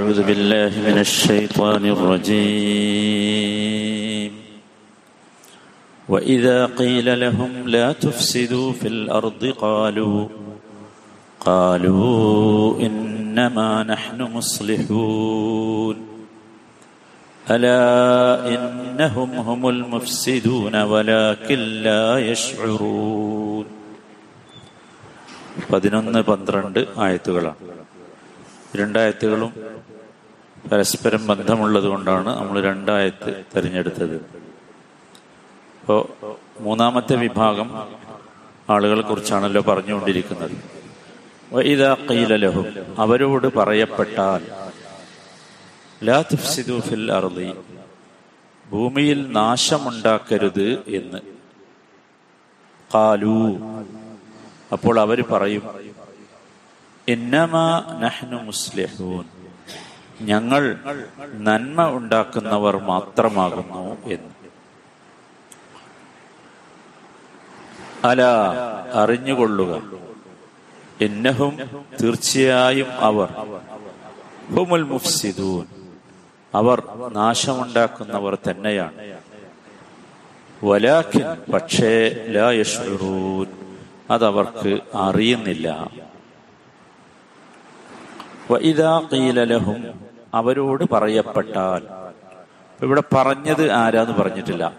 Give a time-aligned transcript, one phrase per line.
[0.00, 3.36] أعوذ بالله من الشيطان الرجيم
[6.08, 10.28] وإذا قيل لهم لا تفسدوا في الأرض قالوا
[11.40, 15.96] قالوا إنما نحن مصلحون
[17.50, 17.84] ألا
[18.54, 23.66] إنهم هم المفسدون ولكن لا يشعرون
[25.70, 27.60] പതിനൊന്ന് പന്ത്രണ്ട് ആയത്തുകളാണ്
[28.75, 29.51] രണ്ടായത്തുകളും
[30.71, 34.15] പരസ്പരം ബന്ധമുള്ളത് കൊണ്ടാണ് നമ്മൾ രണ്ടായത്ത് തിരഞ്ഞെടുത്തത്.
[35.81, 35.97] ഇപ്പോ
[36.59, 37.69] മൂന്നാമത്തെ വിഭാഗം
[38.69, 40.55] ആളുകളെ കുറിച്ചാണല്ലോ പറഞ്ഞുകൊണ്ടിരിക്കുന്നത്.
[41.73, 41.91] ഇതാ
[42.97, 44.41] അവരോട് പറയപ്പെട്ടാൽ
[46.03, 47.49] ലാ തുഫ്സിദു ഫിൽ അർദി
[48.69, 51.19] ഭൂമിയിൽ നാശമുണ്ടാക്കരുത് എന്ന്.
[52.93, 53.35] കാലു
[54.71, 55.65] അപ്പോൾ അവർ പറയും
[57.99, 59.23] നഹ്നു മുസ്ലിഹൂൻ.
[60.21, 60.77] ഞങ്ങൾ
[61.33, 64.31] നന്മ ഉണ്ടാക്കുന്നവർ മാത്രമാകുന്നു എന്ന്.
[68.07, 68.23] അല
[68.93, 69.81] അറിഞ്ഞുകൊള്ളുക.
[71.01, 73.33] എന്നഹും തീർച്ചയായും അവർ.
[74.83, 75.65] മുഫ്സിദൂൻ.
[76.55, 79.19] അവർ നാശമുണ്ടാക്കുന്നവർ തന്നെയാണ്.
[81.53, 82.51] പക്ഷേ ലാ
[84.11, 85.89] അതവർക്ക് അറിയുന്നില്ല.
[89.43, 90.01] ലഹും.
[90.33, 91.83] അവരോട് പറയപ്പെട്ടാൽ.
[92.83, 94.73] ഇവിടെ പറഞ്ഞത് ആരാന്ന് പറഞ്ഞിട്ടില്ല.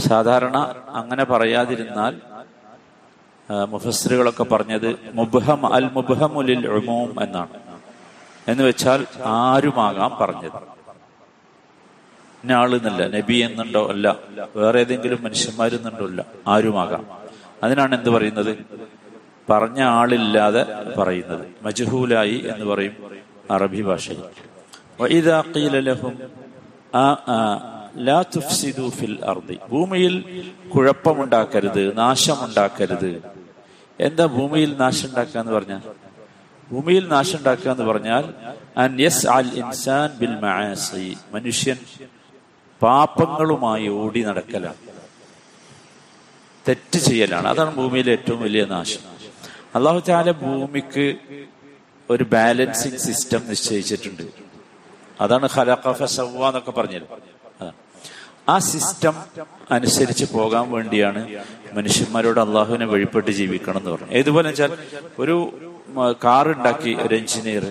[0.00, 0.56] സാധാരണ
[0.88, 2.20] അങ്ങനെ പറയാതിരുന്നാൽ
[3.64, 7.54] മുഫസ്സറുകളൊക്കെ പറഞ്ഞത് മുബ്ഹം അൽ മുബ്ഹമുലിൽ ഉമൂം എന്നാണ്.
[8.48, 10.72] എന്ന് വെച്ചാൽ ആരുമാകാം പറഞ്ഞത്.
[12.52, 14.16] ആളെന്നല്ല നബി എന്നുണ്ടോ അല്ല
[14.56, 17.06] വേറെ ഏതെങ്കിലും മനുഷ്യന്മാരെന്നുണ്ടോ അല്ല ആരുമാകാം.
[17.62, 18.58] അതിനാണ് എന്ത് പറയുന്നത്?
[19.50, 20.66] പറഞ്ഞ ആളില്ലാതെ
[20.98, 21.46] പറയുന്നത്.
[21.62, 22.96] മജ്ഹൂലായി എന്ന് പറയും
[23.50, 24.22] അറബി ഭാഷയിൽ.
[29.70, 30.14] ഭൂമിയിൽ
[30.74, 33.22] കുഴപ്പമുണ്ടാക്കരുത് നാശമുണ്ടാക്കരുത്.
[34.00, 35.80] എന്താ ഭൂമിയിൽ നാശം ഉണ്ടാക്കുക എന്ന് പറഞ്ഞാൽ
[36.72, 38.24] ഭൂമിയിൽ നാശം ഉണ്ടാക്കുക എന്ന് പറഞ്ഞാൽ
[39.54, 40.34] ഇൻസാൻ ബിൽ
[41.34, 41.76] മനുഷ്യൻ
[42.82, 44.74] പാപങ്ങളുമായി ഓടി നടക്കലാണ്.
[46.68, 47.48] തെറ്റ് ചെയ്യലാണ്.
[47.48, 49.11] അതാണ് ഭൂമിയിലെ ഏറ്റവും വലിയ നാശം.
[49.76, 51.16] അള്ളാഹു ചാല ഭൂമിക്ക്
[52.10, 54.22] ഒരു ബാലൻസിങ് സിസ്റ്റം നിശ്ചയിച്ചിട്ടുണ്ട്.
[55.20, 57.06] അതാണ് ഖലഖഫസവ എന്നൊക്കെ പറഞ്ഞത്.
[58.48, 59.14] ആ സിസ്റ്റം
[59.70, 61.20] അനുസരിച്ച് പോകാൻ വേണ്ടിയാണ്
[61.72, 64.72] മനുഷ്യന്മാരോട് അള്ളാഹുവിനെ വഴിപ്പെട്ട് ജീവിക്കണം എന്ന് പറഞ്ഞു ഏതുപോലെ വെച്ചാൽ
[65.18, 65.36] ഒരു
[66.24, 67.64] കാർ ഉണ്ടാക്കി ഒരു എഞ്ചിനീയർ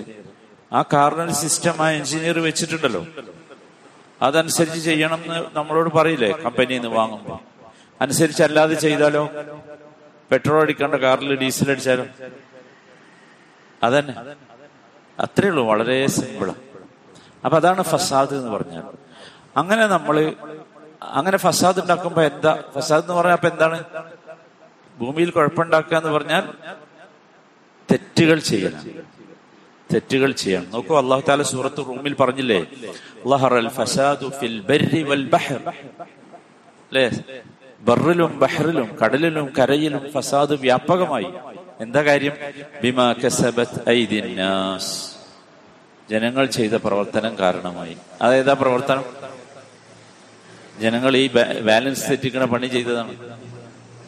[0.74, 3.08] ആ കാറിനൊരു സിസ്റ്റം ആ എഞ്ചിനീയർ വെച്ചിട്ടുണ്ടല്ലോ.
[4.22, 6.32] അതനുസരിച്ച് ചെയ്യണം എന്ന് നമ്മളോട് പറയില്ലേ?
[6.32, 7.40] കമ്പനിയിൽ നിന്ന് വാങ്ങുമ്പോൾ
[8.02, 9.24] അനുസരിച്ചല്ലാതെ ചെയ്താലോ?
[10.32, 12.08] പെട്രോൾ അടിക്കേണ്ട കാറിൽ ഡീസൽ അടിച്ചാലും?
[13.82, 14.14] അതന്നെ.
[15.20, 16.62] അത്രേ ഉള്ളൂ വളരെ സിമ്പിളാണ്
[17.46, 18.84] അപ്പൊ അതാണ് ഫസാദ് എന്ന് പറഞ്ഞാൽ
[19.58, 20.16] അങ്ങനെ നമ്മൾ
[21.12, 23.78] അങ്ങനെ ഫസാദ് ഉണ്ടാക്കുമ്പോ എന്താ ഫസാദ് എന്ന് പറഞ്ഞാൽ അപ്പൊ എന്താണ്?
[24.98, 26.44] ഭൂമിയിൽ കുഴപ്പമുണ്ടാക്കുക എന്ന് പറഞ്ഞാൽ
[27.90, 28.84] തെറ്റുകൾ ചെയ്യണം.
[29.90, 30.68] തെറ്റുകൾ ചെയ്യണം.
[30.72, 32.60] നോക്കൂ അള്ളാഹു താല സൂറത്ത് റൂമിൽ പറഞ്ഞില്ലേ
[37.82, 41.28] ബറിലും ബഹ്റിലും കടലിലും കരയിലും ഫസാദ് വ്യാപകമായി.
[41.80, 42.34] എന്താ കാര്യം?
[42.84, 45.12] ബിമാ കസബത്ത് ഐദിന്നാസ്
[46.10, 47.98] ജനങ്ങൾ ചെയ്ത പ്രവർത്തനം കാരണമായി.
[48.22, 49.04] അതേതാ പ്രവർത്തനം?
[50.82, 51.30] ജനങ്ങൾ ഈ
[51.66, 53.16] ബാലൻസ് തെറ്റിക്കണ പണി ചെയ്തതാണ്.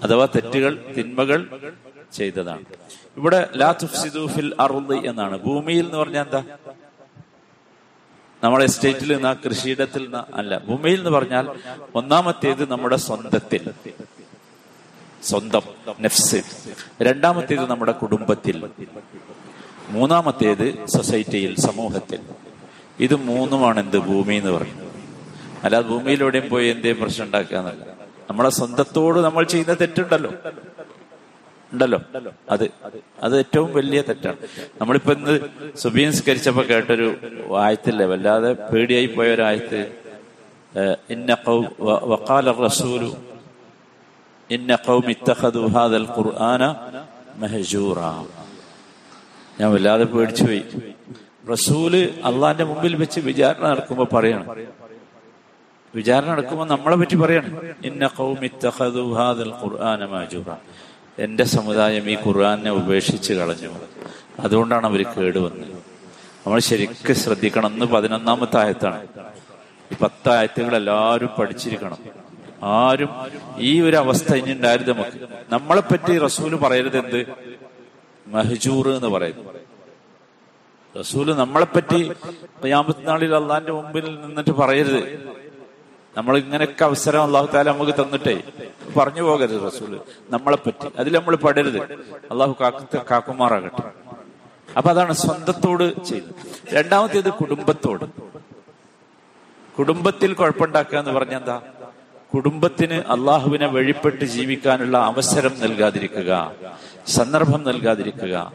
[0.03, 1.59] അഥവാ തെറ്റുകൾ തിന്മകൾ
[2.13, 2.66] ചെയ്തതാണ്.
[3.17, 4.53] ഇവിടെ ലാ തുഫ്സിദു ഫിൽ
[5.05, 5.40] എന്നാണ്.
[5.40, 6.44] ഭൂമിയിൽ എന്ന് പറഞ്ഞാൽ എന്താ?
[8.44, 11.50] നമ്മുടെ എസ്റ്റേറ്റിൽ നിന്ന് കൃഷിയിടത്തിൽ നിന്ന് അല്ല ഭൂമിയിൽ എന്ന് പറഞ്ഞാൽ
[11.96, 13.72] ഒന്നാമത്തേത് നമ്മുടെ സ്വന്തത്തിൽ.
[15.24, 15.62] സ്വന്തം
[16.00, 16.42] നെഫ്സ്.
[17.02, 18.70] രണ്ടാമത്തേത് നമ്മുടെ കുടുംബത്തിൽ.
[19.90, 22.20] മൂന്നാമത്തേത് സൊസൈറ്റിയിൽ സമൂഹത്തിൽ.
[23.00, 24.88] ഇത് മൂന്നുമാണ് എന്ത് ഭൂമി എന്ന് പറയുന്നത്.
[25.64, 27.84] അല്ലാതെ ഭൂമിയിലൂടെയും പോയി എന്തേ പ്രശ്നം ഉണ്ടാക്കുക എന്നല്ല
[28.29, 30.32] നമ്മളെ സ്വന്തത്തോട് നമ്മൾ ചെയ്യുന്ന തെറ്റുണ്ടല്ലോ.
[31.73, 31.99] ഉണ്ടല്ലോ.
[32.49, 32.66] അത്
[33.23, 34.40] അത് ഏറ്റവും വലിയ തെറ്റാണ്.
[34.81, 35.35] നമ്മളിപ്പോ ഇന്ന്
[35.78, 37.08] സുബീൻസ്കരിച്ചപ്പോ കേട്ടൊരു
[37.64, 38.05] ആയത്തില്ലേ?
[38.05, 39.81] വല്ലാതെ പേടിയായി പോയ ഒരു ആയത്ത്
[41.09, 41.37] ഇന്ന
[42.11, 43.09] വക്കാല റസൂലു
[44.49, 46.64] ഇന്ന ഖൗം ഇത്തഖദു ഹാദൽ ഖുർആന
[47.41, 47.99] മഹജൂറ.
[49.59, 50.64] ഞാൻ വല്ലാതെ പേടിച്ചു പോയി.
[51.52, 51.93] റസൂൽ
[52.26, 54.46] അള്ളാന്റെ മുമ്പിൽ വെച്ച് വിചാരണ നടക്കുമ്പോ പറയണം.
[55.96, 57.53] വിചാരണ നടക്കുമ്പോ നമ്മളെ പറ്റി പറയണം.
[57.84, 60.49] ഇന്ന ഖൗം ഇത്തഖദു ഹാദൽ ഖുർആന മഹജൂറ.
[61.20, 63.70] എന്റെ സമുദായം ഈ ഖുർആാനെ ഉപേക്ഷിച്ച് കളഞ്ഞു.
[64.40, 65.68] അതുകൊണ്ടാണ് അവർ കേടുവന്നത്
[66.46, 67.74] നമ്മൾ ശരിക്കും ശ്രദ്ധിക്കണം.
[67.74, 69.08] എന്ന് പതിനൊന്നാമത്തെ ആയത്താണ്.
[69.92, 71.98] ഈ പത്തായത്തുകൾ എല്ലാവരും പഠിച്ചിരിക്കണം.
[72.64, 73.10] ആരും
[73.58, 75.30] ഈ ഒരു അവസ്ഥ ഇനി ഉണ്ടായിരുന്നു നമുക്ക്.
[75.50, 77.26] നമ്മളെ പറ്റി റസൂൽ പറയരുത് എന്ത്?
[78.28, 79.54] മഹജൂർ എന്ന് പറയുന്നു.
[81.00, 82.12] റസൂൽ നമ്മളെ പറ്റി
[82.66, 85.34] യാമത്തിനാളിൽ അള്ളാന്റെ മുമ്പിൽ നിന്നിട്ട് പറയരുത്.
[86.18, 88.44] നമ്മൾ ഇങ്ങനെയൊക്കെ അവസരം അള്ളാഹു താല നമുക്ക് തന്നിട്ടേ.
[88.98, 90.00] പറഞ്ഞു പോകരുത് റസൂൽ.
[90.30, 91.82] നമ്മളെപ്പറ്റി അതിൽ നമ്മൾ പടരുത്.
[92.32, 93.92] അള്ളാഹു കാക്ക കാക്കുമാറാകട്ടെ.
[94.78, 96.36] അപ്പൊ അതാണ് സ്വന്തത്തോട് ചെയ്തത്
[96.74, 98.06] രണ്ടാമത്തേത് കുടുംബത്തോട്.
[99.78, 101.62] കുടുംബത്തിൽ കുഴപ്പമുണ്ടാക്കുക എന്ന് പറഞ്ഞ എന്താ?
[102.34, 106.52] കുടുംബത്തിന് അള്ളാഹുവിനെ വഴിപ്പെട്ട് ജീവിക്കാനുള്ള അവസരം നൽകാതിരിക്കുക.
[107.08, 108.52] സന്ദർഭം നൽകാതിരിക്കുക.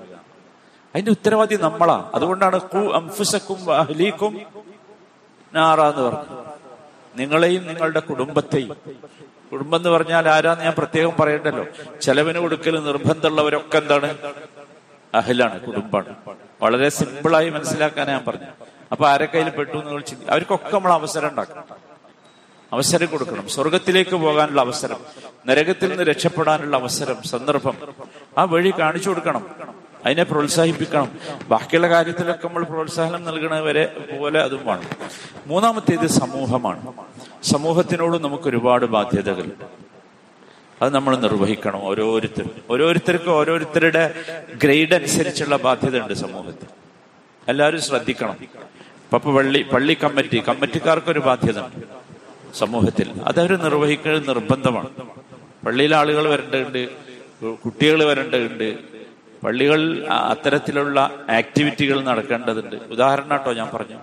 [0.95, 2.11] അതിന്റെ ഉത്തരവാദി നമ്മളാ.
[2.15, 4.39] അതുകൊണ്ടാണ് കു അംഫുസക്കും അഹ്ലീക്കും
[5.55, 6.58] നാറ എന്ന് പറഞ്ഞു
[7.19, 8.77] നിങ്ങളെയും നിങ്ങളുടെ കുടുംബത്തെയും.
[9.53, 11.67] കുടുംബം എന്ന് പറഞ്ഞാൽ ആരാന്ന് ഞാൻ പ്രത്യേകം പറയണ്ടല്ലോ.
[12.03, 14.19] ചെലവിന് കൊടുക്കൽ നിർബന്ധമുള്ളവരൊക്കെ എന്താണ്?
[15.15, 16.15] അഹലാണ് കുടുംബമാണ്.
[16.63, 18.47] വളരെ സിമ്പിളായി മനസ്സിലാക്കാൻ ഞാൻ പറഞ്ഞു
[18.93, 21.65] അപ്പൊ ആരെ കയ്യിൽ പെട്ടു എന്ന് ചിന്തി അവർക്കൊക്കെ നമ്മൾ അവസരം ഉണ്ടാക്കണം.
[22.73, 23.49] അവസരം കൊടുക്കണം.
[23.49, 24.97] സ്വർഗത്തിലേക്ക് പോകാനുള്ള അവസരം
[25.47, 27.77] നരകത്തിൽ നിന്ന് രക്ഷപ്പെടാനുള്ള അവസരം സന്ദർഭം.
[28.39, 29.78] ആ വഴി കാണിച്ചു കൊടുക്കണം.
[30.05, 31.13] അതിനെ പ്രോത്സാഹിപ്പിക്കണം.
[31.49, 33.87] ബാക്കിയുള്ള കാര്യത്തിലൊക്കെ നമ്മൾ പ്രോത്സാഹനം നൽകണവരെ
[34.19, 34.85] പോലെ അതും വേണം.
[35.47, 36.93] മൂന്നാമത്തേത് സമൂഹമാണ്.
[37.43, 39.51] സമൂഹത്തിനോട് നമുക്ക് ഒരുപാട് ബാധ്യതകൾ.
[40.83, 44.15] അത് നമ്മൾ നിർവഹിക്കണം ഓരോരുത്തരും ഓരോരുത്തർക്കും ഓരോരുത്തരുടെ
[44.63, 46.67] ഗ്രേഡ് അനുസരിച്ചുള്ള ബാധ്യത ഉണ്ട് സമൂഹത്തിൽ.
[47.49, 48.37] എല്ലാവരും ശ്രദ്ധിക്കണം.
[49.13, 51.61] ഇപ്പൊ പള്ളി പള്ളി കമ്മിറ്റി കമ്മിറ്റിക്കാർക്കൊരു ബാധ്യത.
[51.61, 51.87] ഉണ്ട്
[52.55, 53.11] സമൂഹത്തിൽ.
[53.25, 54.89] അതവർ നിർവഹിക്കുന്നത് നിർബന്ധമാണ്.
[55.67, 56.89] പള്ളിയിലെ ആളുകൾ വരേണ്ടതുണ്ട്
[57.57, 58.98] കുട്ടികൾ വരേണ്ടതുണ്ട്
[59.43, 62.77] പള്ളികളിൽ അത്തരത്തിലുള്ള ആക്ടിവിറ്റികൾ നടക്കേണ്ടതുണ്ട്.
[62.77, 63.99] ഉദാഹരണം കേട്ടോ ഞാൻ പറഞ്ഞു.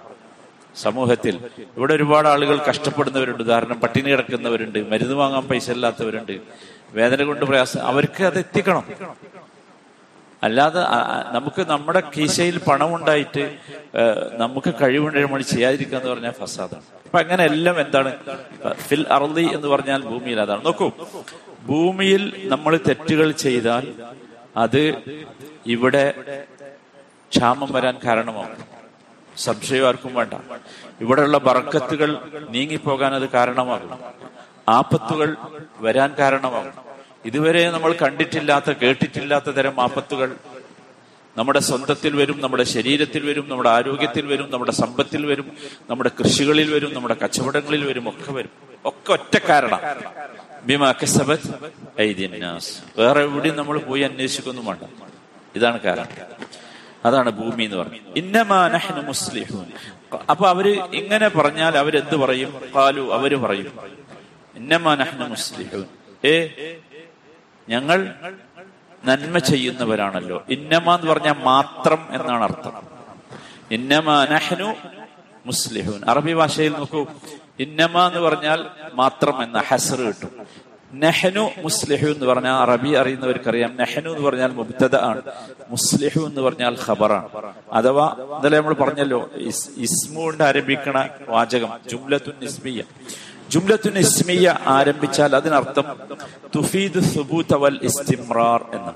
[0.75, 1.35] സമൂഹത്തിൽ
[1.77, 3.43] ഇവിടെ ഒരുപാട് ആളുകൾ കഷ്ടപ്പെടുന്നവരുണ്ട്.
[3.43, 6.35] ഉദാഹരണം പട്ടിണി കിടക്കുന്നവരുണ്ട് മരുന്ന് വാങ്ങാൻ പൈസ ഇല്ലാത്തവരുണ്ട്.
[6.93, 8.85] വേദന കൊണ്ട് പ്രയാസം അവർക്ക് അത് എത്തിക്കണം.
[10.43, 10.81] അല്ലാതെ
[11.31, 13.43] നമുക്ക് നമ്മുടെ കീശയിൽ പണം ഉണ്ടായിട്ട്
[14.33, 16.83] നമുക്ക് കഴിവുണ്ട് മണി ചെയ്യാതിരിക്കുക എന്ന് പറഞ്ഞാൽ ഫസാദാണ്.
[17.05, 18.11] അപ്പൊ അങ്ങനെ എല്ലാം എന്താണ്?
[18.73, 20.65] ഫിൽ അർലി എന്ന് പറഞ്ഞാൽ ഭൂമിയിൽ അതാണ്.
[20.65, 20.91] നോക്കൂ
[21.65, 23.85] ഭൂമിയിൽ നമ്മൾ തെറ്റുകൾ ചെയ്താൽ
[24.57, 25.03] അത്
[25.65, 26.13] ഇവിടെ
[27.35, 28.57] ക്ഷാമം വരാൻ കാരണമാവും.
[29.37, 30.33] സംശയം ആർക്കും വേണ്ട.
[31.01, 32.17] ഇവിടെയുള്ള ബറക്കത്തുകൾ
[32.49, 33.99] നീങ്ങിപ്പോകാൻ അത് കാരണമാകും.
[34.69, 35.35] ആപത്തുകൾ
[35.79, 36.73] വരാൻ കാരണമാകും.
[37.25, 40.35] ഇതുവരെ നമ്മൾ കണ്ടിട്ടില്ലാത്ത കേട്ടിട്ടില്ലാത്ത തരം ആപത്തുകൾ
[41.37, 45.51] നമ്മുടെ സ്വന്തത്തിൽ വരും നമ്മുടെ ശരീരത്തിൽ വരും നമ്മുടെ ആരോഗ്യത്തിൽ വരും നമ്മുടെ സമ്പത്തിൽ വരും
[45.89, 48.49] നമ്മുടെ കൃഷികളിൽ വരും നമ്മുടെ കച്ചവടങ്ങളിൽ വരും ഒക്കെ വരും.
[48.85, 49.79] ഒക്കെ ഒറ്റ കാരണം.
[52.97, 54.83] വേറെ എവിടെയും നമ്മൾ പോയി അന്വേഷിക്കൊന്നും വേണ്ട.
[55.55, 56.07] ഇതാണ് കാരണം.
[57.05, 57.99] അതാണ് ഭൂമി എന്ന് പറഞ്ഞു.
[58.15, 59.65] ഇന്നമാനഹ്നു മുസ്ലിഹൂൻ.
[60.29, 62.61] അപ്പൊ അവർ ഇങ്ങനെ പറഞ്ഞാൽ അവരെന്ത് പറയും?
[62.75, 63.71] കാലു അവർ പറയും
[64.55, 65.85] ഇന്നമാനഹ്നു മുസ്ലിഹൂൻ.
[66.25, 66.47] ഏ
[67.69, 68.13] ഞങ്ങൾ
[69.05, 70.43] നന്മ ചെയ്യുന്നവരാണല്ലോ.
[70.49, 72.73] ഇന്നമ എന്ന് പറഞ്ഞാൽ മാത്രം എന്നാണ് അർത്ഥം.
[73.71, 74.75] ഇന്നമാനഹ്നു
[75.45, 76.01] മുസ്ലിഹൂൻ.
[76.09, 77.05] അറബി ഭാഷയിൽ നോക്കൂ.
[77.59, 80.65] ഇന്നമ എന്ന് പറഞ്ഞാൽ മാത്രം എന്ന ഹസർ കിട്ടും.
[80.93, 83.75] നെഹനു മുസ്ലിഹു എന്ന് പറഞ്ഞാൽ അറബി അറിയുന്നവർക്കറിയാം.
[83.75, 85.21] നെഹനു എന്ന് പറഞ്ഞാൽ മുബ്തദ ആണ്.
[85.69, 87.29] മുസ്ലിഹു എന്ന് പറഞ്ഞാൽ ഖബറാണ്.
[87.71, 89.29] അഥവാ ഇന്നലെ നമ്മൾ പറഞ്ഞല്ലോ
[89.77, 92.83] ഇസ്മു കൊണ്ട് ആരംഭിക്കണ വാചകം ജുംലത്തുൻ ഇസ്മിയ.
[93.49, 95.83] ജുംലത്തുൻ ഇസ്മിയ ആരംഭിച്ചാൽ അതിനർത്ഥം
[96.55, 98.91] തുഫീദ് സുബൂത്ത് വൽ ഇസ്തിമ്രാർ എന്ന്.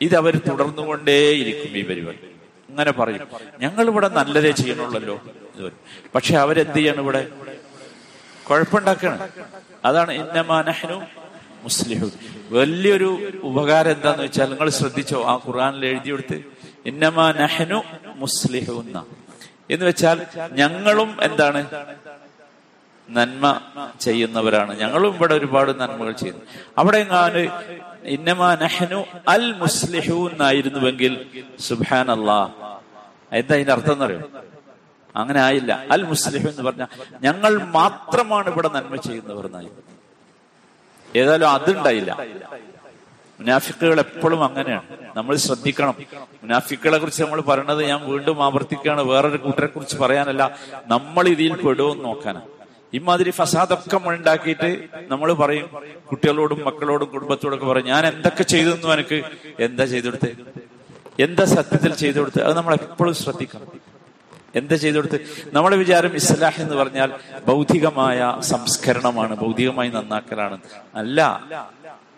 [0.00, 2.18] ഇത് അവർ തുടർന്നുകൊണ്ടേയിരിക്കും ഈ പരിപാടി.
[2.70, 3.20] അങ്ങനെ പറയും.
[3.60, 5.20] ഞങ്ങൾ ഇവിടെ നല്ലതേ ചെയ്യണുള്ളല്ലോ.
[6.14, 7.22] പക്ഷെ അവരെന്ത് ചെയ്യാണ് ഇവിടെ?
[8.48, 9.18] കുഴപ്പമുണ്ടാക്കാണ്
[9.84, 10.96] അതാണ് ഇന്നമാനഹനു
[11.64, 12.08] മുസ്ലിഹു.
[12.50, 13.10] വലിയൊരു
[13.42, 16.38] ഉപകാരം എന്താന്ന് വെച്ചാൽ നിങ്ങൾ ശ്രദ്ധിച്ചോ ആ ഖുർആാനിൽ എഴുതിയെടുത്ത്
[16.86, 17.78] ഇന്നമാ നഹ്നു
[18.16, 18.76] മുസ്ലിഹു
[19.70, 20.18] എന്ന് വെച്ചാൽ
[20.52, 21.60] ഞങ്ങളും എന്താണ്?
[23.08, 23.44] നന്മ
[24.00, 24.78] ചെയ്യുന്നവരാണ്.
[24.78, 26.42] ഞങ്ങളും ഇവിടെ ഒരുപാട് നന്മകൾ ചെയ്യുന്നു.
[26.78, 27.32] അവിടെ ഞാൻ
[28.06, 31.12] ഇന്നമാ നഹനു അൽ മുസ്ലിഹു എന്നായിരുന്നുവെങ്കിൽ
[31.60, 32.40] സുബാൻ അല്ലാ
[33.32, 34.20] എന്താ അതിന്റെ അർത്ഥം എന്നറിയോ?
[35.16, 36.84] അങ്ങനെ ആയില്ല അൽ മുസ്ലിം എന്ന് പറഞ്ഞ
[37.22, 39.46] ഞങ്ങൾ മാത്രമാണ് ഇവിടെ നന്മ ചെയ്യുന്നവർ
[41.16, 42.18] ഏതായാലും അതുണ്ടായില്ല.
[43.40, 44.86] മുനാഫിക്കുകൾ എപ്പോഴും അങ്ങനെയാണ്.
[45.16, 45.96] നമ്മൾ ശ്രദ്ധിക്കണം.
[46.42, 49.00] മുനാഫിക്കുകളെ കുറിച്ച് നമ്മൾ പറയണത് ഞാൻ വീണ്ടും ആവർത്തിക്കുകയാണ്.
[49.00, 50.58] വേറൊരു കൂട്ടരെ കുറിച്ച് പറയാനല്ല.
[50.86, 52.48] നമ്മൾ ഇതിൽ പെടുമെന്ന് നോക്കാനാണ്
[52.92, 55.68] ഇമാതിരി ഫസാദൊക്കെ ഉണ്ടാക്കിയിട്ട് നമ്മൾ പറയും.
[56.10, 59.22] കുട്ടികളോടും മക്കളോടും കുടുംബത്തോടും ഒക്കെ പറയും ഞാൻ എന്തൊക്കെ ചെയ്തെന്നു എനിക്ക്?
[59.60, 60.30] എന്താ ചെയ്തു ചെയ്തെടുത്ത്
[61.22, 62.42] എന്താ സത്യത്തിൽ ചെയ്തു കൊടുത്ത്?
[62.44, 63.81] അത് നമ്മൾ എപ്പോഴും ശ്രദ്ധിക്കണം.
[64.54, 65.20] എന്താ ചെയ്തു കൊടുത്ത്?
[65.52, 67.12] നമ്മുടെ വിചാരം ഇസ്ലാഹ് എന്ന് പറഞ്ഞാൽ
[67.48, 70.58] ഭൗതികമായ സംസ്കരണമാണ് ഭൗതികമായി നന്നാക്കലാണ്.
[70.94, 71.20] അല്ല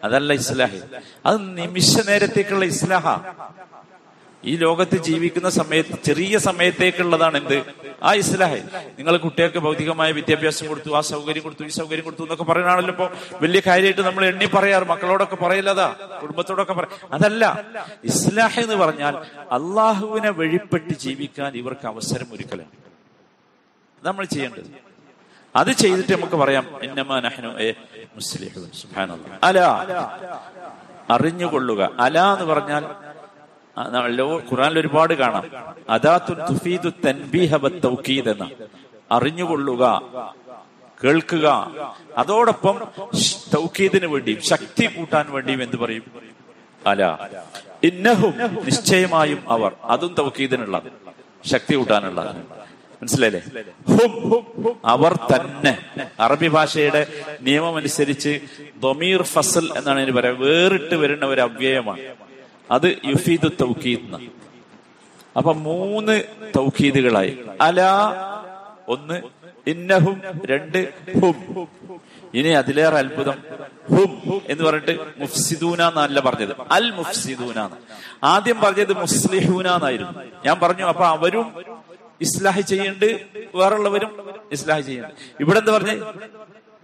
[0.05, 0.81] അതല്ല ഇസ്ലാഹ്.
[1.27, 3.07] അത് നിമിഷ നേരത്തേക്കുള്ള ഇസ്ലാഹ.
[4.45, 7.57] ഈ ലോകത്ത് ജീവിക്കുന്ന സമയത്ത് ചെറിയ സമയത്തേക്കുള്ളതാണ് എന്ത്?
[8.03, 8.59] ആ ഇസ്ലാഹ്.
[8.99, 13.07] നിങ്ങൾ കുട്ടികൾക്ക് ഭൗതികമായ വിദ്യാഭ്യാസം കൊടുത്തു ആ സൗകര്യം കൊടുത്തു ഈ സൗകര്യം കൊടുത്തു എന്നൊക്കെ പറയണാണല്ലോ ഇപ്പൊ.
[13.43, 15.89] വലിയ കാര്യമായിട്ട് നമ്മൾ എണ്ണി പറയാറ് മക്കളോടൊക്കെ പറയില്ലതാ
[16.23, 17.45] കുടുംബത്തോടൊക്കെ പറ അതല്ല.
[18.05, 19.17] ഇസ്ലാഹ് എന്ന് പറഞ്ഞാൽ
[19.53, 22.73] അള്ളാഹുവിനെ വഴിപ്പെട്ട് ജീവിക്കാൻ ഇവർക്ക് അവസരം ഒരുക്കലാണ്.
[24.03, 24.71] നമ്മൾ ചെയ്യേണ്ടത്.
[25.57, 26.65] അത് ചെയ്തിട്ട് നമുക്ക് പറയാം
[29.43, 29.59] അല.
[31.11, 31.91] അറിഞ്ഞുകൊള്ളുക.
[31.99, 32.85] അല എന്ന് പറഞ്ഞാൽ
[34.51, 35.51] ഖുറാനിൽ ഒരുപാട് കാണാം.
[35.91, 36.89] അദാത്തു തുഫീദു
[37.57, 38.51] വത്തൗക്കീദ് എന്ന.
[39.11, 40.03] അറിഞ്ഞുകൊള്ളുക
[41.05, 41.71] കേൾക്കുക.
[42.19, 42.81] അതോടൊപ്പം
[43.57, 46.03] തൗക്കീദിന് വേണ്ടിയും ശക്തി കൂട്ടാൻ വേണ്ടിയും എന്ത് പറയും?
[46.87, 47.19] അല.
[47.83, 49.73] ഇന്നഹും നിശ്ചയമായും അവർ.
[49.85, 50.93] അതും തൗക്കീദിനുള്ളത്
[51.47, 52.37] ശക്തി കൂട്ടാനുള്ളത്
[53.03, 53.63] മനസ്സിലായില്ലേ?
[53.89, 54.77] ഹും.
[54.85, 55.79] അവർ തന്നെ.
[56.21, 57.07] അറബി ഭാഷയുടെ
[57.41, 58.41] നിയമം അനുസരിച്ച്
[58.83, 60.41] ദൊമീർ ഫസൽ എന്നാണ് ഇതിന് പറയാം.
[60.41, 62.01] വേറിട്ട് വരുന്ന ഒരു അവ്യയമാണ്
[62.71, 64.21] അത് യുഫീദ് തൗക്കീദ്.
[65.37, 66.25] അപ്പൊ മൂന്ന്
[66.57, 67.81] തൗക്കീദുകളായി അല
[68.89, 69.23] ഒന്ന്
[69.67, 70.79] ഇന്നഹും രണ്ട്
[71.23, 71.37] ഹും.
[72.35, 73.39] ഇനി അതിലേറെ അത്ഭുതം
[73.91, 76.55] ഹും എന്ന് പറഞ്ഞിട്ട് മുഫ്സിദൂന എന്നല്ല പറഞ്ഞത്.
[76.71, 77.71] അൽ മുഫ്സിദൂന
[78.25, 80.21] ആദ്യം പറഞ്ഞത് മുസ്ലിഹൂന എന്നായിരുന്നു.
[80.47, 81.55] ഞാൻ പറഞ്ഞു അപ്പൊ അവരും
[82.21, 83.05] ഇസ്ലാഹ് ചെയ്യേണ്ട
[83.55, 84.11] വേറുള്ളവരും
[84.53, 85.13] ഇസ്ലാഹ് ചെയ്യേണ്ട.
[85.41, 85.97] ഇവിടെ എന്താ പറഞ്ഞേ?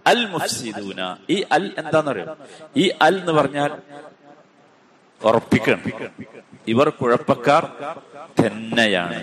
[0.05, 1.17] അൽ മുഫ്സിദൂന.
[1.29, 2.37] ഈ അൽ എന്താണെന്നറിയോ
[2.77, 3.71] ഈ അൽ എന്ന് പറഞ്ഞാൽ
[5.23, 5.81] ഉറപ്പിക്കണം
[6.67, 7.63] ഇവർ കുഴപ്പക്കാർ
[8.41, 9.17] തന്നെയാണ്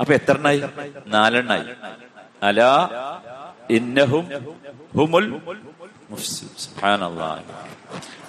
[0.00, 0.60] അപ്പൊ എത്ര എണ്ണായി
[1.06, 1.66] നാലെണ്ണായി.
[2.42, 2.60] അല
[3.70, 4.24] ഇന്നഹും.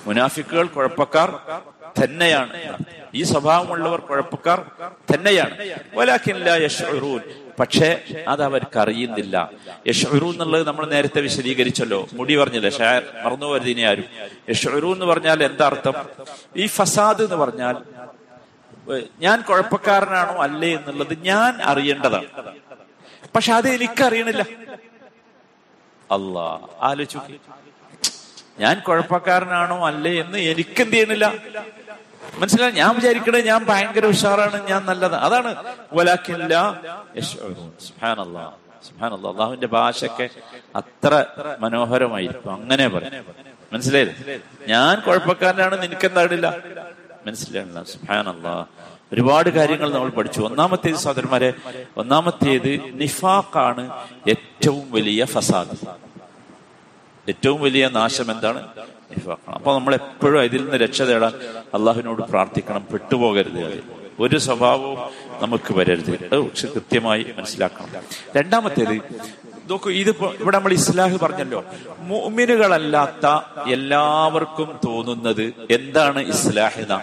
[0.06, 1.30] മുനാഫിക്കുകൾ കുഴപ്പക്കാർ
[2.02, 2.54] തന്നെയാണ്
[3.14, 4.60] ഈ സ്വഭാവമുള്ളവർ കുഴപ്പക്കാർ
[5.12, 5.56] തന്നെയാണ്.
[7.62, 9.52] പക്ഷേ അത് അവർക്ക് അറിയുന്നില്ല.
[9.88, 12.08] യഷുറു എന്നുള്ളത് നമ്മൾ നേരത്തെ വിശദീകരിച്ചല്ലോ.
[12.14, 12.70] മുടി പറഞ്ഞില്ലേ?
[12.70, 14.06] ഷാർ മറന്നു ആരും.
[14.50, 15.94] യഷുറു എന്ന് പറഞ്ഞാൽ എന്താ അർത്ഥം?
[16.58, 17.76] ഈ ഫസാദ് എന്ന് പറഞ്ഞാൽ
[19.20, 22.28] ഞാൻ കുഴപ്പക്കാരനാണോ അല്ലേ എന്നുള്ളത് ഞാൻ അറിയേണ്ടതാണ്.
[23.36, 24.46] പക്ഷെ അത് എനിക്കറിയണില്ല.
[26.12, 27.20] അല്ലാ ആലോചിച്ചു.
[28.60, 31.34] ഞാൻ കുഴപ്പക്കാരനാണോ അല്ലേ എന്ന് എനിക്കെന്ത് ചെയ്യണില്ല.
[32.38, 32.72] മനസ്സിലായി?
[32.72, 35.16] ഞാൻ വിചാരിക്കണേ ഞാൻ ഭയങ്കര ഉഷാറാണ് ഞാൻ നല്ലത്.
[35.16, 35.56] അതാണ്.
[39.28, 40.30] അള്ളാഹുവിന്റെ ഭാഷയൊക്കെ
[40.76, 41.26] അത്ര
[41.60, 42.54] മനോഹരമായിരിക്കും.
[42.54, 43.26] അങ്ങനെ പറയും.
[43.74, 44.40] മനസ്സിലായില്ലേ?
[44.68, 46.58] ഞാൻ കുഴപ്പക്കാരനാണ് നിനക്കെന്താടില്ല
[47.26, 47.84] മനസ്സിലായില്ല.
[47.84, 48.66] സുഹാനല്ലാ
[49.14, 50.42] ഒരുപാട് കാര്യങ്ങൾ നമ്മൾ പഠിച്ചു.
[50.42, 51.54] ഒന്നാമത്തേത് സഹോദരന്മാരെ
[51.98, 55.88] ഒന്നാമത്തേത് നിഫാഖാണ് ഏറ്റവും വലിയ ഫസാദ്.
[57.30, 58.68] ഏറ്റവും വലിയ നാശം എന്താണ്?
[59.18, 61.34] നിഫാഖാണ് അപ്പൊ നമ്മൾ എപ്പോഴും ഇതിൽ നിന്ന് രക്ഷ തേടാൻ
[61.74, 62.86] അള്ളാഹുവിനോട് പ്രാർത്ഥിക്കണം.
[62.94, 63.82] പെട്ടുപോകരുത് അതിൽ.
[64.20, 64.98] ഒരു സ്വഭാവവും
[65.42, 66.12] നമുക്ക് വരരുത്.
[66.12, 67.90] അത് കൃത്യമായി മനസ്സിലാക്കണം.
[68.38, 69.02] രണ്ടാമത്തേത്
[69.70, 71.66] നോക്കൂ ഇത് ഇവിടെ നമ്മൾ ഇസ്ലാഹ് പറഞ്ഞല്ലോ.
[72.00, 73.28] മുമിനുകളല്ലാത്ത
[73.70, 77.00] എല്ലാവർക്കും തോന്നുന്നത് എന്താണ് ഇസ്ലാഹ്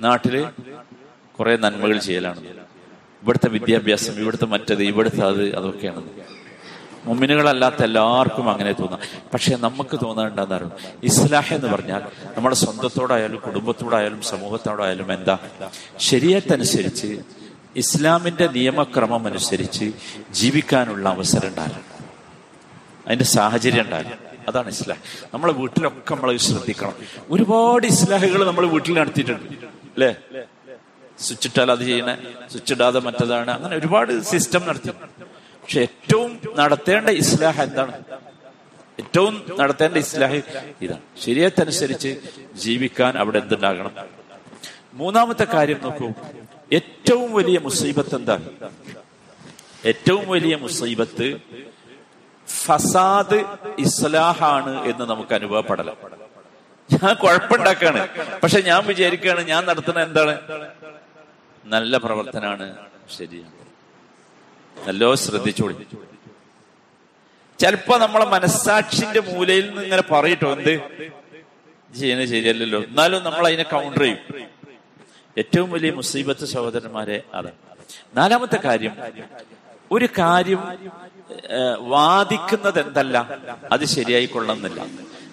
[0.00, 0.46] നാട്ടിൽ
[1.38, 2.40] കുറെ നന്മകൾ ചെയ്യലാണ്.
[3.22, 6.02] ഇവിടുത്തെ വിദ്യാഭ്യാസം ഇവിടുത്തെ മറ്റത് ഇവിടുത്തെ അത് അതൊക്കെയാണ്.
[7.04, 9.00] മുമ്മിനുകളല്ലാത്ത എല്ലാവർക്കും അങ്ങനെ തോന്നാം.
[9.34, 10.70] പക്ഷെ നമുക്ക് തോന്നേണ്ടതാണ്
[11.02, 12.02] ഇസ്ലാഹ് എന്ന് പറഞ്ഞാൽ
[12.36, 15.38] നമ്മുടെ സ്വന്തത്തോടായാലും കുടുംബത്തോടായാലും സമൂഹത്തോടായാലും എന്താ?
[15.96, 17.20] ശരീരത്തനുസരിച്ച്
[17.76, 19.92] ഇസ്ലാമിന്റെ നിയമക്രമം അനുസരിച്ച്
[20.30, 21.94] ജീവിക്കാനുള്ള അവസരം ഉണ്ടാകണം
[23.06, 25.00] അതിന്റെ സാഹചര്യം ഉണ്ടാകും അതാണ് ഇസ്ലാഹ്.
[25.34, 26.94] നമ്മളെ വീട്ടിലൊക്കെ നമ്മൾ ശ്രദ്ധിക്കണം.
[27.30, 29.54] ഒരുപാട് ഇസ്ലാഹുകൾ നമ്മൾ വീട്ടിൽ നടത്തിയിട്ടുണ്ട്.
[29.96, 30.14] അല്ലേ?
[31.18, 32.16] സ്വിച്ച് ഇട്ടാൽ അത് ചെയ്യണേ
[32.50, 33.50] സ്വിച്ച് ഇടാതെ മറ്റതാണ്.
[33.50, 34.90] അങ്ങനെ ഒരുപാട് സിസ്റ്റം നടത്തി.
[35.64, 38.04] പക്ഷെ ഏറ്റവും നടത്തേണ്ട ഇസ്ലാഹ് എന്താണ്?
[39.00, 40.40] ഏറ്റവും നടത്തേണ്ട ഇസ്ലാഹ്
[40.82, 41.00] ഇതാണ്.
[41.24, 42.20] ശരിയത്തനുസരിച്ച്
[42.54, 43.92] ജീവിക്കാൻ അവിടെ എന്തുണ്ടാകണം?
[44.94, 46.12] മൂന്നാമത്തെ കാര്യം നോക്കൂ.
[46.72, 48.50] ഏറ്റവും വലിയ മുസീബത്ത് എന്താണ്
[49.84, 51.40] ഏറ്റവും വലിയ മുസീബത്ത്
[52.66, 53.44] ഫസാദ്
[53.78, 55.90] ഇസ്ലാഹാണ് എന്ന് നമുക്ക് അനുഭവപ്പെടല.
[56.90, 58.08] ഞാൻ കുഴപ്പമുണ്ടാക്കാണ്.
[58.42, 60.34] പക്ഷെ ഞാൻ വിചാരിക്കുകയാണ് ഞാൻ നടത്തുന്ന എന്താണ്?
[61.66, 62.76] നല്ല പ്രവർത്തനാണ്
[63.18, 63.63] ശരിയാണ്.
[64.86, 65.74] നല്ലോ ശ്രദ്ധിച്ചോളി.
[67.60, 70.74] ചിലപ്പോ നമ്മളെ മനസ്സാക്ഷിന്റെ മൂലയിൽ നിന്ന് ഇങ്ങനെ പറയട്ടോ എന്ത്?
[71.98, 72.80] ചെയ്യുന്നത് ശരിയല്ലല്ലോ.
[72.88, 74.20] എന്നാലും നമ്മൾ അതിനെ കൗണ്ടർ ചെയ്യും.
[75.42, 77.52] ഏറ്റവും വലിയ മുസീബത്ത് സഹോദരന്മാരെ അതാണ്
[78.18, 78.94] നാലാമത്തെ കാര്യം
[79.94, 80.60] ഒരു കാര്യം
[81.94, 83.16] വാദിക്കുന്നത് എന്തല്ല
[83.74, 84.80] അത് ശരിയായി കൊള്ളുന്നില്ല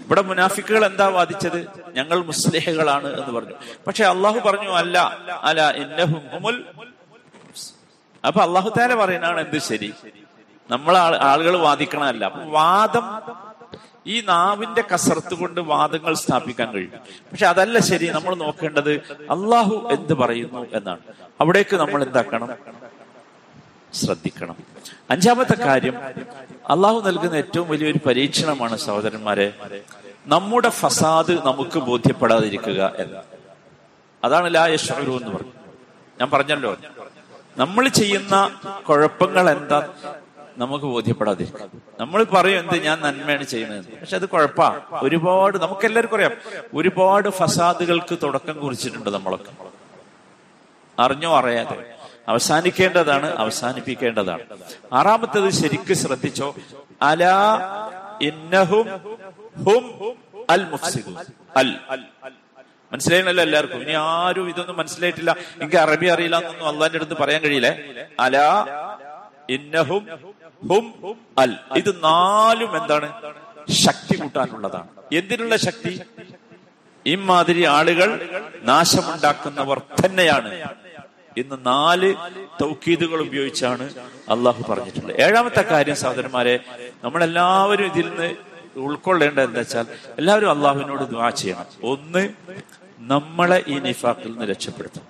[0.05, 1.59] ഇവിടെ മുനാഫിക്കുകൾ എന്താ വാദിച്ചത്?
[1.97, 3.55] ഞങ്ങൾ മുസ്ലിഹകളാണ് എന്ന് പറഞ്ഞു.
[3.87, 4.97] പക്ഷെ അള്ളാഹു പറഞ്ഞു അല്ല
[5.49, 5.59] അല
[8.25, 9.93] അപ്പൊ അള്ളാഹു താല പറയുന്നതാണ് എന്ത് ശരി?
[10.71, 13.21] നമ്മൾ ആളുകൾ വാദിക്കണമല്ല അപ്പൊ വാദം
[14.07, 16.91] ഈ നാവിന്റെ കസർത്ത് കൊണ്ട് വാദങ്ങൾ സ്ഥാപിക്കാൻ കഴിയും.
[17.31, 20.99] പക്ഷെ അതല്ല ശരി നമ്മൾ നോക്കേണ്ടത് അള്ളാഹു എന്ത് പറയുന്നു എന്നാണ്.
[21.41, 22.49] അവിടേക്ക് നമ്മൾ എന്താക്കണം?
[23.93, 24.55] ശ്രദ്ധിക്കണം.
[25.09, 25.95] അഞ്ചാമത്തെ കാര്യം
[26.69, 29.53] അള്ളാഹു നൽകുന്ന ഏറ്റവും വലിയൊരു പരീക്ഷണമാണ് സഹോദരന്മാരെ
[30.25, 33.17] നമ്മുടെ ഫസാദ് നമുക്ക് ബോധ്യപ്പെടാതിരിക്കുക എന്ന്.
[34.23, 35.51] അതാണ് ലാ യഷ്ഉറു എന്ന് പറഞ്ഞു.
[36.19, 36.77] ഞാൻ പറഞ്ഞല്ലോ.
[37.57, 39.87] നമ്മൾ ചെയ്യുന്ന കുഴപ്പങ്ങൾ എന്താ
[40.57, 41.81] നമുക്ക് ബോധ്യപ്പെടാതിരിക്കും.
[41.99, 46.31] നമ്മൾ പറയും എന്ത് ഞാൻ നന്മയാണ് ചെയ്യുന്നത് പക്ഷെ അത് കുഴപ്പമാണ് ഒരുപാട് നമുക്ക് എല്ലാവർക്കും അറിയാം.
[46.73, 49.51] ഒരുപാട് ഫസാദുകൾക്ക് തുടക്കം കുറിച്ചിട്ടുണ്ട് നമ്മളൊക്കെ.
[50.99, 51.93] അറിഞ്ഞോ അറിയാതെ.
[52.27, 54.41] അവസാനിക്കേണ്ടതാണ് അവസാനിപ്പിക്കേണ്ടതാണ്.
[54.93, 56.55] ആറാമത്തത് ശരിക്ക് ശ്രദ്ധിച്ചോ.
[57.01, 57.25] അല
[58.21, 58.87] ഇന്നഹും
[59.65, 60.15] ഹും
[60.49, 61.15] അൽ മുഫ്സിദൂൻ.
[61.57, 61.79] അൽ.
[62.91, 63.81] മനസ്സിലായണല്ലോ എല്ലാവർക്കും.
[63.81, 65.35] ഇനി ആരും ഇതൊന്നും മനസ്സിലായിട്ടില്ല.
[65.61, 67.73] എനിക്ക് അറബി അറിയില്ല എന്നൊന്നും അള്ളാന്റെ അടുത്ത് പറയാൻ കഴിയില്ലേ.
[68.19, 68.37] അല
[69.49, 70.07] ഇന്നഹും
[70.71, 71.55] ഹും അൽ.
[71.77, 73.13] ഇത് നാലും എന്താണ്?
[73.71, 74.87] ശക്തി കൂട്ടാനുള്ളതാണ്.
[75.13, 76.01] എന്തിനുള്ള ശക്തി?
[77.05, 78.09] ഇമാതിരി ആളുകൾ
[78.61, 80.51] നാശമുണ്ടാക്കുന്നവർ തന്നെയാണ്.
[81.37, 82.13] ഇന്ന് നാല്
[82.61, 83.85] തൗക്കീദുകൾ ഉപയോഗിച്ചാണ്
[84.29, 85.21] അള്ളാഹു പറഞ്ഞിട്ടുള്ളത്.
[85.21, 86.59] ഏഴാമത്തെ കാര്യം സഹോദരന്മാരെ
[87.03, 88.35] നമ്മളെല്ലാവരും ഇതിൽ നിന്ന്
[88.79, 89.85] ഉൾക്കൊള്ളേണ്ടത് എന്താ വെച്ചാൽ
[90.17, 91.65] എല്ലാവരും അള്ളാഹുവിനോട് ദ്വാ ചെയ്യണം.
[91.83, 92.29] ഒന്ന്
[93.07, 95.01] നമ്മളെ ഈ നിഫാക്കിൽ നിന്ന് രക്ഷപ്പെടുത്തും.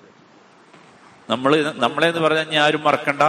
[1.30, 3.22] നമ്മൾ നമ്മളെ എന്ന് പറഞ്ഞാൽ ഞാൻ ആരും മറക്കണ്ട.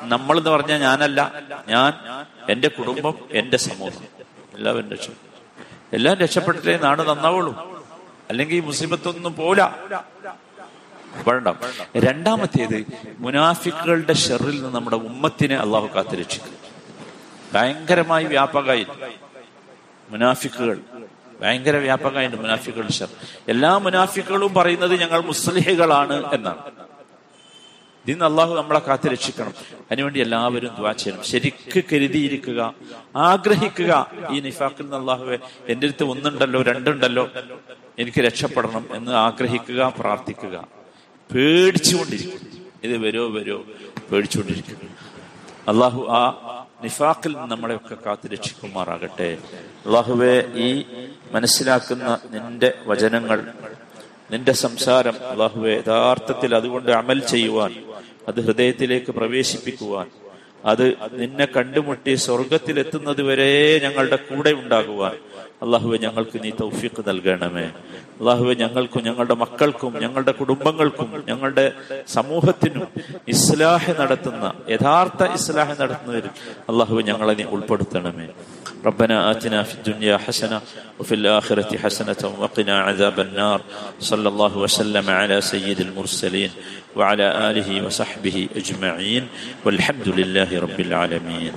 [0.00, 1.32] നമ്മൾ എന്ന് പറഞ്ഞാൽ ഞാനല്ല.
[1.68, 1.92] ഞാൻ
[2.50, 4.04] എന്റെ കുടുംബം എന്റെ സമൂഹം.
[4.54, 5.32] എല്ലാവരും രക്ഷപ്പെടും
[5.92, 7.82] എല്ലാം രക്ഷപ്പെട്ടില്ലേ നാട് നന്നാവുള്ളൂ.
[8.28, 9.62] അല്ലെങ്കിൽ ഈ മുസീബത്തൊന്നും പോല
[11.28, 11.48] വേണ്ട.
[11.96, 12.86] രണ്ടാമത്തേത്
[13.18, 16.54] മുനാഫിക്കുകളുടെ ഷെറിൽ നിന്ന് നമ്മുടെ ഉമ്മത്തിനെ അള്ളാഹു കാത്തു രക്ഷിക്കും
[17.54, 18.86] ഭയങ്കരമായി വ്യാപകമായി.
[20.10, 20.80] മുനാഫിക്കുകൾ.
[21.42, 23.08] ഭയങ്കര വ്യാപകമായിട്ട് മുനാഫിക്കൾ ഷർ
[23.48, 26.58] എല്ലാ മുനാഫിക്കുകളും പറയുന്നത് ഞങ്ങൾ മുസ്ലിഹികളാണ് എന്നാണ്.
[28.06, 29.52] ഇതിന്ന് അള്ളാഹു നമ്മളെ കാത്തു രക്ഷിക്കണം.
[29.90, 31.24] അതിനുവേണ്ടി എല്ലാവരും ദ്വാ ചെയ്യണം.
[31.24, 32.74] ശരിക്ക് കരുതിയിരിക്കുക
[33.16, 33.92] ആഗ്രഹിക്കുക.
[34.30, 37.28] ഈ നിഫാക്കിൽ നിന്ന് അള്ളാഹുവെ എന്റെ അടുത്ത് ഒന്നുണ്ടല്ലോ രണ്ടുണ്ടല്ലോ.
[37.98, 40.68] എനിക്ക് രക്ഷപ്പെടണം എന്ന് ആഗ്രഹിക്കുക പ്രാർത്ഥിക്കുക.
[41.34, 42.40] പേടിച്ചുകൊണ്ടിരിക്കുക
[42.84, 43.58] ഇത് വരോ വരോ
[44.12, 44.76] പേടിച്ചുകൊണ്ടിരിക്കുക
[45.68, 46.22] അള്ളാഹു ആ
[47.36, 49.38] നിന്ന് നമ്മളെയൊക്കെ കാത്തു രക്ഷിക്കുമാറാകട്ടെ.
[49.86, 50.84] അള്ളാഹുവെ ഈ
[51.32, 53.38] മനസ്സിലാക്കുന്ന നിന്റെ വചനങ്ങൾ
[54.30, 57.72] നിന്റെ സംസാരം അള്ളാഹുവെ യഥാർത്ഥത്തിൽ അതുകൊണ്ട് അമൽ ചെയ്യുവാൻ
[58.28, 60.08] അത് ഹൃദയത്തിലേക്ക് പ്രവേശിപ്പിക്കുവാൻ
[60.64, 63.48] അത് നിന്നെ കണ്ടുമുട്ടി സ്വർഗത്തിൽ എത്തുന്നത് വരെ
[63.78, 65.16] ഞങ്ങളുടെ കൂടെ ഉണ്ടാകുവാൻ
[65.65, 67.65] അള്ളാഹുവെ ഞങ്ങൾക്ക് നീ തൗഫീഖ് നൽകണമേ
[68.19, 71.65] അള്ളാഹുവെ ഞങ്ങൾക്കും ഞങ്ങളുടെ മക്കൾക്കും ഞങ്ങളുടെ കുടുംബങ്ങൾക്കും ഞങ്ങളുടെ
[72.17, 72.85] സമൂഹത്തിനും
[73.35, 74.45] ഇസ്ലാഹ് നടത്തുന്ന
[74.75, 76.33] യഥാർത്ഥ ഇസ്ലാഹ് നടത്തുന്നവരും
[76.73, 78.27] അള്ളാഹുവെ ഞങ്ങളെ നീ ഉൾപ്പെടുത്തണമേ
[78.83, 80.61] ربنا آتنا في الدنيا حسنة
[80.99, 83.59] وفي الآخرة حسنة وقنا عذاب النار
[84.01, 86.51] صلى الله وسلم على سيد المرسلين
[86.95, 89.27] وعلى آله وصحبه أجمعين
[89.65, 91.53] والحمد لله رب العالمين